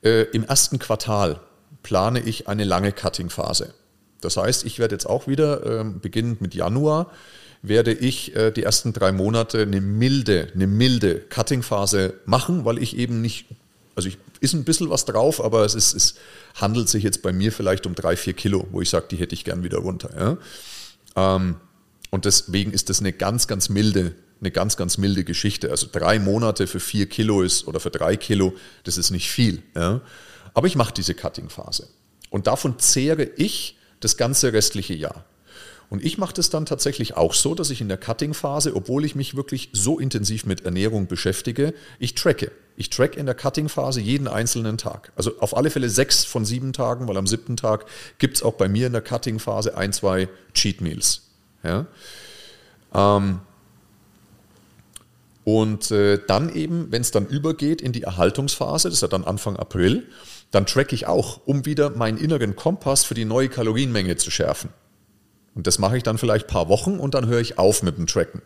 [0.04, 1.40] äh, im ersten Quartal
[1.82, 3.74] plane ich eine lange Cutting-Phase.
[4.22, 7.10] Das heißt, ich werde jetzt auch wieder, äh, beginnend mit Januar,
[7.64, 12.96] werde ich äh, die ersten drei Monate eine milde, eine milde Cutting-Phase machen, weil ich
[12.96, 13.48] eben nicht,
[13.96, 16.16] also ich ist ein bisschen was drauf, aber es, ist, es
[16.54, 19.34] handelt sich jetzt bei mir vielleicht um drei, vier Kilo, wo ich sage, die hätte
[19.34, 20.38] ich gern wieder runter.
[21.16, 21.36] Ja?
[21.36, 21.56] Ähm,
[22.12, 25.72] und deswegen ist das eine ganz, ganz milde, eine ganz, ganz milde Geschichte.
[25.72, 29.64] Also drei Monate für vier Kilo ist oder für drei Kilo, das ist nicht viel.
[29.76, 30.02] Ja?
[30.54, 31.88] Aber ich mache diese Cutting-Phase.
[32.30, 35.26] Und davon zehre ich das ganze restliche Jahr.
[35.90, 39.14] Und ich mache das dann tatsächlich auch so, dass ich in der Cutting-Phase, obwohl ich
[39.14, 42.52] mich wirklich so intensiv mit Ernährung beschäftige, ich tracke.
[42.78, 45.12] Ich track in der Cutting-Phase jeden einzelnen Tag.
[45.18, 47.86] Also auf alle Fälle sechs von sieben Tagen, weil am siebten Tag
[48.18, 51.24] gibt es auch bei mir in der Cutting-Phase ein, zwei Cheat Meals.
[51.62, 51.86] Ja?
[52.96, 53.42] Ähm,
[55.44, 59.24] und äh, dann eben, wenn es dann übergeht in die Erhaltungsphase, das ist ja dann
[59.24, 60.08] Anfang April,
[60.52, 64.70] dann track ich auch, um wieder meinen inneren Kompass für die neue Kalorienmenge zu schärfen.
[65.56, 67.98] Und das mache ich dann vielleicht ein paar Wochen und dann höre ich auf mit
[67.98, 68.42] dem Tracken.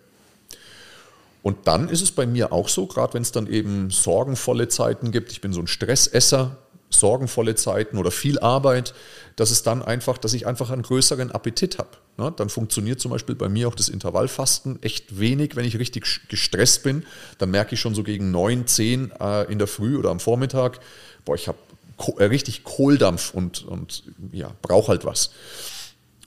[1.44, 5.12] Und dann ist es bei mir auch so, gerade wenn es dann eben sorgenvolle Zeiten
[5.12, 6.58] gibt, ich bin so ein Stressesser,
[7.00, 8.94] sorgenvolle Zeiten oder viel Arbeit,
[9.36, 11.90] dass es dann einfach, dass ich einfach einen größeren Appetit habe.
[12.18, 12.34] Ne?
[12.36, 16.84] Dann funktioniert zum Beispiel bei mir auch das Intervallfasten echt wenig, wenn ich richtig gestresst
[16.84, 17.06] bin.
[17.38, 20.80] Dann merke ich schon so gegen neun, zehn äh, in der Früh oder am Vormittag,
[21.26, 21.58] boah, ich habe
[22.18, 25.32] äh, richtig Kohldampf und, und ja, brauche halt was.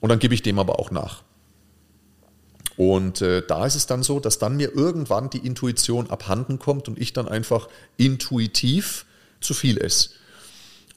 [0.00, 1.22] Und dann gebe ich dem aber auch nach.
[2.76, 6.86] Und äh, da ist es dann so, dass dann mir irgendwann die Intuition abhanden kommt
[6.86, 9.04] und ich dann einfach intuitiv
[9.40, 10.10] zu viel esse.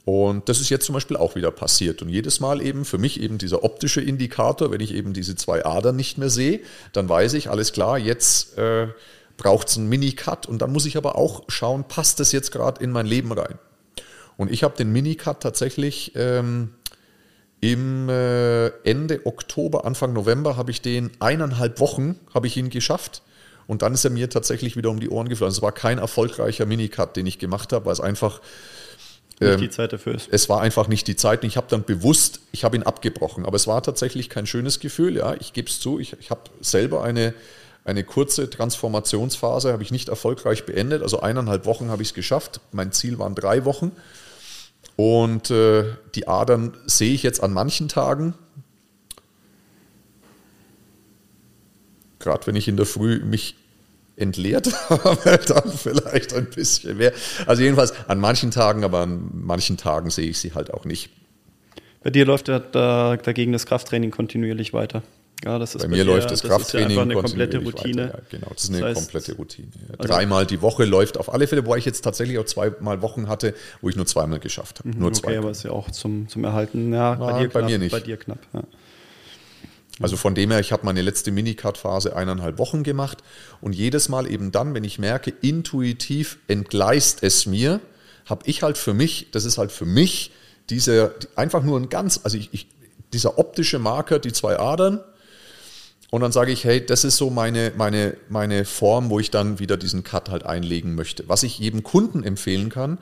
[0.04, 2.02] Und das ist jetzt zum Beispiel auch wieder passiert.
[2.02, 5.64] Und jedes Mal eben für mich eben dieser optische Indikator, wenn ich eben diese zwei
[5.64, 6.60] Adern nicht mehr sehe,
[6.92, 8.88] dann weiß ich, alles klar, jetzt äh,
[9.36, 10.46] braucht es einen Mini-Cut.
[10.46, 13.58] Und dann muss ich aber auch schauen, passt das jetzt gerade in mein Leben rein?
[14.36, 16.70] Und ich habe den Mini-Cut tatsächlich ähm,
[17.60, 23.22] im äh, Ende Oktober, Anfang November habe ich den eineinhalb Wochen habe ich ihn geschafft.
[23.68, 25.52] Und dann ist er mir tatsächlich wieder um die Ohren geflogen.
[25.52, 28.40] Es war kein erfolgreicher Minicut, den ich gemacht habe, weil es einfach
[29.42, 30.28] nicht ähm, die Zeit dafür ist.
[30.30, 31.42] Es war einfach nicht die Zeit.
[31.42, 33.44] Und ich habe dann bewusst, ich habe ihn abgebrochen.
[33.46, 35.16] Aber es war tatsächlich kein schönes Gefühl.
[35.16, 35.98] Ja, ich gebe es zu.
[35.98, 37.34] Ich, ich habe selber eine,
[37.84, 41.02] eine kurze Transformationsphase, habe ich nicht erfolgreich beendet.
[41.02, 42.60] Also eineinhalb Wochen habe ich es geschafft.
[42.72, 43.92] Mein Ziel waren drei Wochen.
[44.96, 48.34] Und äh, die Adern sehe ich jetzt an manchen Tagen.
[52.18, 53.56] Gerade wenn ich in der Früh mich
[54.16, 57.12] entleert habe, dann vielleicht ein bisschen mehr.
[57.46, 61.10] Also jedenfalls an manchen Tagen, aber an manchen Tagen sehe ich sie halt auch nicht.
[62.02, 65.02] Bei dir läuft ja da, dagegen das Krafttraining kontinuierlich weiter.
[65.44, 67.58] Ja, das ist bei, bei mir dir, läuft das, das Krafttraining ist ja eine komplette
[67.58, 68.04] Routine.
[68.04, 69.68] Weiter, ja, genau, das ist eine das heißt, komplette Routine.
[69.98, 73.28] Also Dreimal die Woche läuft auf alle Fälle, wo ich jetzt tatsächlich auch zweimal Wochen
[73.28, 74.90] hatte, wo ich nur zweimal geschafft habe.
[74.90, 75.38] Mhm, nur okay, zwei.
[75.38, 76.92] aber ist ja auch zum, zum Erhalten.
[76.92, 77.92] Ja, bei, dir knapp, bei mir nicht.
[77.92, 78.38] Bei dir knapp.
[78.52, 78.62] Ja.
[80.02, 83.18] Also von dem her, ich habe meine letzte Minicard-Phase eineinhalb Wochen gemacht
[83.60, 87.80] und jedes Mal eben dann, wenn ich merke, intuitiv entgleist es mir,
[88.26, 90.32] habe ich halt für mich, das ist halt für mich
[90.70, 92.66] diese, einfach nur ein ganz, also ich, ich,
[93.12, 95.00] dieser optische Marker, die zwei Adern,
[96.12, 99.58] und dann sage ich, hey, das ist so meine, meine, meine Form, wo ich dann
[99.58, 101.26] wieder diesen Cut halt einlegen möchte.
[101.26, 102.98] Was ich jedem Kunden empfehlen kann,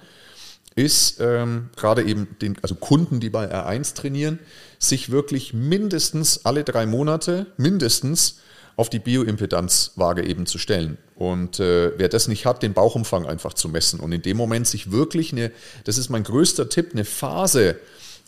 [0.76, 4.38] ist ähm, gerade eben den, also Kunden, die bei R1 trainieren,
[4.78, 8.40] sich wirklich mindestens alle drei Monate, mindestens
[8.76, 10.96] auf die Bioimpedanzwaage eben zu stellen.
[11.16, 14.00] Und äh, wer das nicht hat, den Bauchumfang einfach zu messen.
[14.00, 15.52] Und in dem Moment sich wirklich eine,
[15.85, 17.76] das ist mein größter Tipp, eine Phase,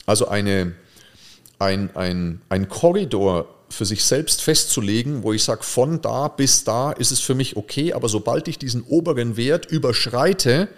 [0.05, 0.75] also eine,
[1.59, 6.93] ein, ein, ein Korridor für sich selbst festzulegen, wo ich sage, von da bis da
[6.93, 10.69] ist es für mich okay, aber sobald ich diesen oberen Wert überschreite,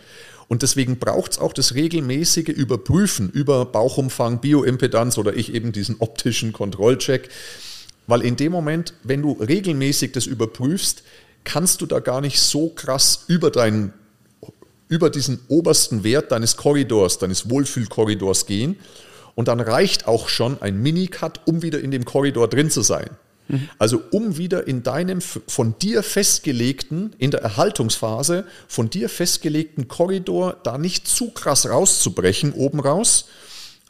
[0.48, 5.96] und deswegen braucht es auch das regelmäßige Überprüfen über Bauchumfang, Bioimpedanz oder ich eben diesen
[6.00, 7.28] optischen Kontrollcheck,
[8.06, 11.02] weil in dem Moment, wenn du regelmäßig das überprüfst,
[11.44, 13.92] kannst du da gar nicht so krass über deinen
[14.88, 18.76] über diesen obersten Wert deines Korridors, deines Wohlfühlkorridors gehen
[19.34, 23.10] und dann reicht auch schon ein Minicut, um wieder in dem Korridor drin zu sein.
[23.78, 30.56] Also um wieder in deinem von dir festgelegten, in der Erhaltungsphase, von dir festgelegten Korridor
[30.62, 33.26] da nicht zu krass rauszubrechen, oben raus,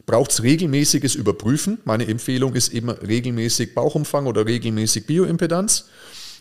[0.07, 1.79] braucht es regelmäßiges Überprüfen.
[1.85, 5.87] Meine Empfehlung ist immer regelmäßig Bauchumfang oder regelmäßig Bioimpedanz.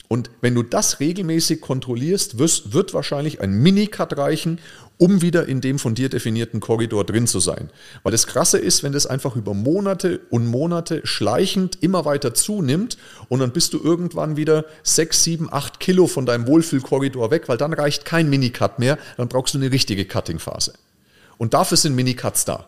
[0.10, 4.60] Und wenn du das regelmäßig kontrollierst, wirst, wird wahrscheinlich ein Minicut reichen,
[4.98, 7.70] um wieder in dem von dir definierten Korridor drin zu sein.
[8.04, 12.98] Weil das Krasse ist, wenn das einfach über Monate und Monate schleichend immer weiter zunimmt
[13.28, 17.58] und dann bist du irgendwann wieder sechs, sieben, acht Kilo von deinem Wohlfühlkorridor weg, weil
[17.58, 20.74] dann reicht kein Minicut mehr, dann brauchst du eine richtige Cutting-Phase.
[21.38, 22.68] Und dafür sind Minicuts da.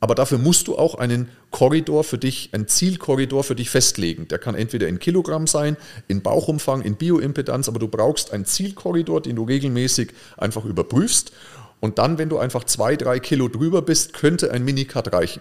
[0.00, 4.28] Aber dafür musst du auch einen Korridor für dich, einen Zielkorridor für dich festlegen.
[4.28, 9.22] Der kann entweder in Kilogramm sein, in Bauchumfang, in Bioimpedanz, aber du brauchst einen Zielkorridor,
[9.22, 11.32] den du regelmäßig einfach überprüfst.
[11.80, 15.40] Und dann, wenn du einfach zwei, drei Kilo drüber bist, könnte ein Minicut reichen.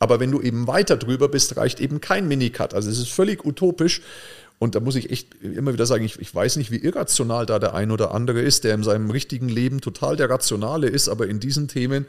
[0.00, 2.74] Aber wenn du eben weiter drüber bist, reicht eben kein Minicut.
[2.74, 4.02] Also es ist völlig utopisch.
[4.58, 7.58] Und da muss ich echt immer wieder sagen, ich, ich, weiß nicht, wie irrational da
[7.58, 11.26] der ein oder andere ist, der in seinem richtigen Leben total der Rationale ist, aber
[11.26, 12.06] in diesen Themen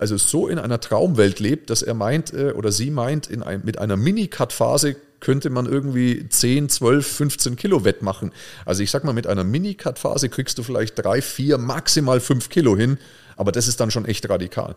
[0.00, 3.60] also so in einer Traumwelt lebt, dass er meint äh, oder sie meint, in ein,
[3.64, 8.32] mit einer Mini-Cut-Phase könnte man irgendwie 10, 12, 15 Kilo wettmachen.
[8.64, 12.78] Also ich sag mal, mit einer Mini-Cut-Phase kriegst du vielleicht 3, 4, maximal 5 Kilo
[12.78, 12.96] hin,
[13.36, 14.74] aber das ist dann schon echt radikal.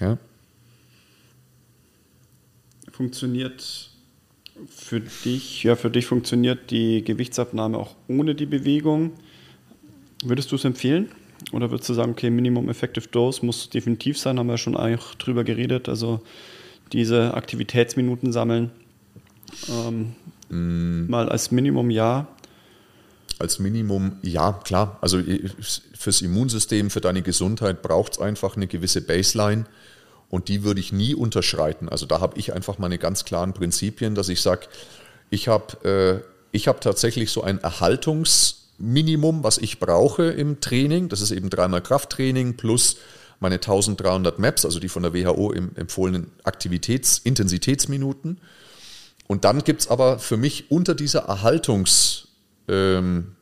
[0.00, 0.18] Ja.
[2.90, 3.90] Funktioniert
[4.68, 9.12] für dich, ja, für dich funktioniert die Gewichtsabnahme auch ohne die Bewegung.
[10.24, 11.08] Würdest du es empfehlen?
[11.52, 15.16] Oder würdest du sagen, okay, Minimum Effective Dose muss definitiv sein, haben wir schon eigentlich
[15.18, 15.88] drüber geredet.
[15.88, 16.20] Also
[16.92, 18.70] diese Aktivitätsminuten sammeln.
[19.68, 20.14] Ähm,
[20.48, 21.10] mm.
[21.10, 22.26] Mal als Minimum ja.
[23.38, 24.98] Als Minimum ja, klar.
[25.00, 25.20] Also
[25.94, 29.64] fürs Immunsystem, für deine Gesundheit braucht es einfach eine gewisse Baseline
[30.28, 31.88] und die würde ich nie unterschreiten.
[31.88, 34.66] Also da habe ich einfach meine ganz klaren Prinzipien, dass ich sage,
[35.30, 36.22] ich habe
[36.54, 41.08] äh, hab tatsächlich so ein Erhaltungs- Minimum, was ich brauche im Training.
[41.08, 42.96] Das ist eben dreimal Krafttraining plus
[43.38, 48.40] meine 1300 Maps, also die von der WHO empfohlenen Aktivitäts-, Intensitätsminuten.
[49.28, 52.28] Und dann gibt es aber für mich unter dieser Erhaltungsdosis,
[52.68, 53.34] ähm,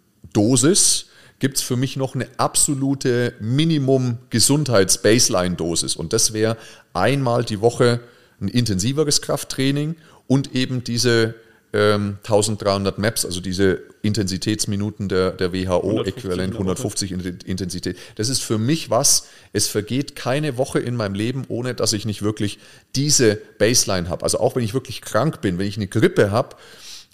[1.39, 5.97] gibt es für mich noch eine absolute Minimum-Gesundheits-Baseline-Dosis.
[5.97, 6.59] Und das wäre
[6.93, 8.01] einmal die Woche
[8.41, 11.35] ein intensiveres Krafttraining und eben diese
[11.73, 17.97] 1300 ähm, Maps, also diese Intensitätsminuten der, der WHO, äquivalent 150 Intensität.
[18.17, 22.07] Das ist für mich was, es vergeht keine Woche in meinem Leben, ohne dass ich
[22.07, 22.59] nicht wirklich
[22.97, 24.25] diese Baseline habe.
[24.25, 26.57] Also auch wenn ich wirklich krank bin, wenn ich eine Grippe habe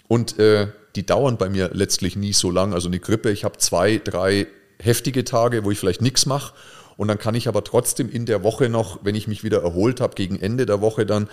[0.07, 2.73] und äh, die dauern bei mir letztlich nie so lang.
[2.73, 4.47] Also eine Grippe, ich habe zwei, drei
[4.79, 6.53] heftige Tage, wo ich vielleicht nichts mache
[6.97, 10.01] und dann kann ich aber trotzdem in der Woche noch, wenn ich mich wieder erholt
[10.01, 11.29] habe, gegen Ende der Woche dann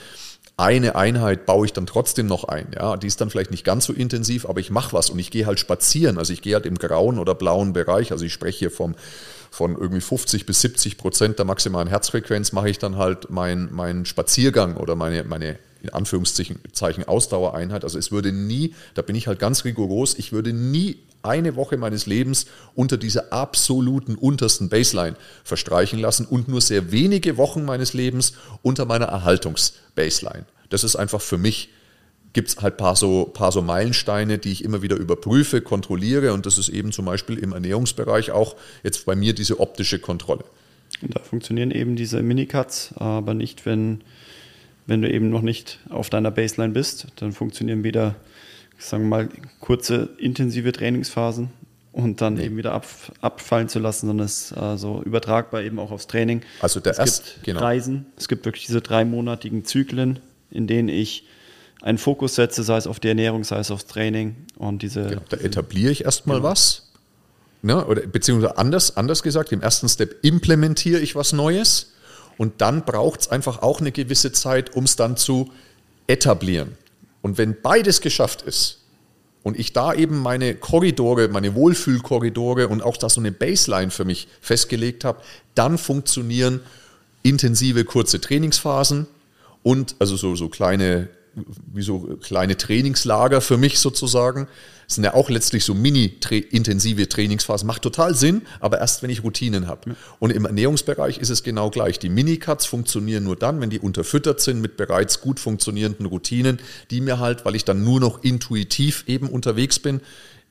[0.57, 2.68] eine Einheit baue ich dann trotzdem noch ein.
[2.77, 5.33] Ja, die ist dann vielleicht nicht ganz so intensiv, aber ich mache was und ich
[5.33, 6.16] gehe halt spazieren.
[6.16, 8.12] Also ich gehe halt im grauen oder blauen Bereich.
[8.12, 8.94] Also ich spreche hier vom
[9.54, 14.04] von irgendwie 50 bis 70 Prozent der maximalen Herzfrequenz mache ich dann halt meinen mein
[14.04, 17.84] Spaziergang oder meine, meine in Anführungszeichen Ausdauereinheit.
[17.84, 21.76] Also es würde nie, da bin ich halt ganz rigoros, ich würde nie eine Woche
[21.76, 27.92] meines Lebens unter dieser absoluten untersten Baseline verstreichen lassen und nur sehr wenige Wochen meines
[27.92, 30.46] Lebens unter meiner Erhaltungsbaseline.
[30.68, 31.70] Das ist einfach für mich,
[32.34, 36.34] gibt es halt ein paar so, paar so Meilensteine, die ich immer wieder überprüfe, kontrolliere
[36.34, 40.44] und das ist eben zum Beispiel im Ernährungsbereich auch jetzt bei mir diese optische Kontrolle.
[41.00, 44.02] Und da funktionieren eben diese Minicuts, aber nicht, wenn
[44.86, 48.16] wenn du eben noch nicht auf deiner Baseline bist, dann funktionieren wieder,
[48.78, 49.28] sagen wir mal,
[49.60, 51.50] kurze, intensive Trainingsphasen
[51.92, 52.44] und dann nee.
[52.44, 52.86] eben wieder ab,
[53.20, 56.42] abfallen zu lassen, sondern es ist also übertragbar eben auch aufs Training.
[56.60, 57.60] Also der es erst, gibt genau.
[57.60, 60.18] Reisen, es gibt wirklich diese dreimonatigen Zyklen,
[60.50, 61.24] in denen ich
[61.84, 65.06] einen Fokus setze, sei es auf die Ernährung, sei es aufs Training und diese.
[65.06, 66.48] Genau, da etabliere ich erstmal genau.
[66.48, 66.88] was.
[67.60, 71.92] Ne, oder beziehungsweise anders, anders gesagt, im ersten Step implementiere ich was Neues
[72.36, 75.50] und dann braucht es einfach auch eine gewisse Zeit, um es dann zu
[76.06, 76.76] etablieren.
[77.22, 78.80] Und wenn beides geschafft ist
[79.42, 84.04] und ich da eben meine Korridore, meine Wohlfühlkorridore und auch da so eine Baseline für
[84.04, 85.22] mich festgelegt habe,
[85.54, 86.60] dann funktionieren
[87.22, 89.06] intensive kurze Trainingsphasen
[89.62, 91.08] und also so, so kleine
[91.72, 94.48] wie so kleine Trainingslager für mich sozusagen.
[94.86, 97.66] Das sind ja auch letztlich so mini-intensive Trainingsphasen.
[97.66, 99.96] Macht total Sinn, aber erst, wenn ich Routinen habe.
[100.18, 101.98] Und im Ernährungsbereich ist es genau gleich.
[101.98, 106.58] Die Minicuts funktionieren nur dann, wenn die unterfüttert sind mit bereits gut funktionierenden Routinen,
[106.90, 110.00] die mir halt, weil ich dann nur noch intuitiv eben unterwegs bin,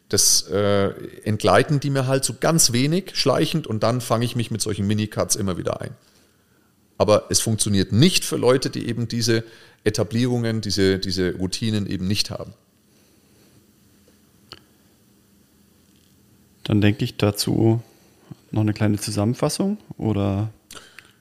[0.09, 0.89] das äh,
[1.23, 4.85] entgleiten die mir halt so ganz wenig, schleichend, und dann fange ich mich mit solchen
[4.85, 5.91] Minicuts immer wieder ein.
[6.97, 9.43] Aber es funktioniert nicht für Leute, die eben diese
[9.83, 12.53] Etablierungen, diese, diese Routinen eben nicht haben.
[16.63, 17.81] Dann denke ich dazu
[18.51, 20.49] noch eine kleine Zusammenfassung oder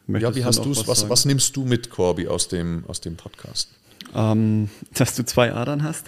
[0.06, 0.86] Ja, wie hast du es?
[0.86, 3.70] Was, was, nimmst du mit, Corby, aus dem, aus dem Podcast?
[4.14, 6.06] Ähm, dass du zwei Adern hast.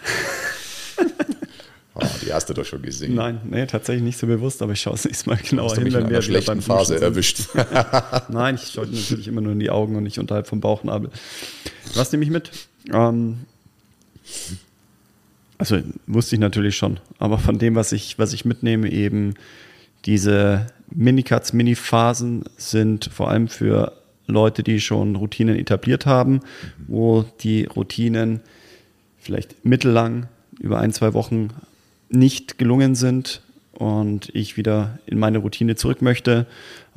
[1.96, 3.14] Oh, die hast du doch schon gesehen.
[3.14, 5.82] Nein, nee, tatsächlich nicht so bewusst, aber ich schaue es nächstes Mal genauer Hast du
[5.82, 7.02] hin, mich in wenn wir schlechten beim Phase sind.
[7.02, 7.48] erwischt.
[8.28, 11.10] Nein, ich schaue natürlich immer nur in die Augen und nicht unterhalb vom Bauchnabel.
[11.94, 12.50] Was nehme ich mit?
[12.92, 13.38] Ähm,
[15.56, 19.34] also wusste ich natürlich schon, aber von dem, was ich, was ich mitnehme, eben
[20.04, 23.92] diese Minicuts, Miniphasen sind vor allem für
[24.26, 26.40] Leute, die schon Routinen etabliert haben,
[26.88, 28.40] wo die Routinen
[29.18, 30.28] vielleicht mittellang
[30.58, 31.50] über ein, zwei Wochen
[32.14, 33.42] nicht gelungen sind
[33.72, 36.46] und ich wieder in meine Routine zurück möchte,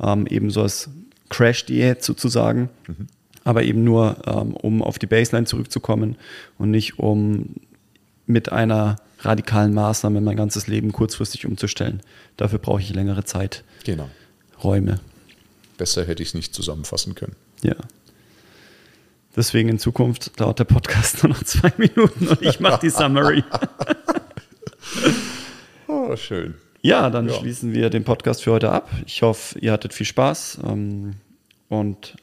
[0.00, 0.90] ähm, eben so als
[1.28, 2.70] Crash-Diät sozusagen,
[3.44, 6.16] aber eben nur, ähm, um auf die Baseline zurückzukommen
[6.56, 7.56] und nicht um
[8.26, 12.00] mit einer radikalen Maßnahme mein ganzes Leben kurzfristig umzustellen.
[12.36, 14.08] Dafür brauche ich längere Zeit, Genau.
[14.62, 15.00] Räume.
[15.76, 17.36] Besser hätte ich es nicht zusammenfassen können.
[17.62, 17.76] Ja.
[19.36, 23.44] Deswegen in Zukunft dauert der Podcast nur noch zwei Minuten und ich mache die Summary.
[25.90, 26.54] Oh, schön.
[26.82, 27.34] Ja, dann Ja.
[27.34, 28.90] schließen wir den Podcast für heute ab.
[29.06, 31.14] Ich hoffe, ihr hattet viel Spaß ähm,
[31.68, 32.16] und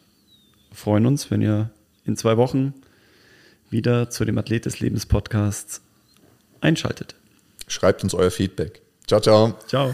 [0.72, 1.72] freuen uns, wenn ihr
[2.06, 2.74] in zwei Wochen
[3.72, 5.82] wieder zu dem Athlet des Lebens Podcast
[6.62, 7.16] einschaltet.
[7.68, 8.82] Schreibt uns euer Feedback.
[9.08, 9.58] Ciao, ciao.
[9.68, 9.92] Ciao.